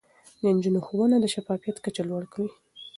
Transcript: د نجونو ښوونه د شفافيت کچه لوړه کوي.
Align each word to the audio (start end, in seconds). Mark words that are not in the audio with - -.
د 0.41 0.43
نجونو 0.55 0.79
ښوونه 0.85 1.15
د 1.19 1.25
شفافيت 1.33 1.77
کچه 1.85 2.01
لوړه 2.09 2.27
کوي. 2.33 2.49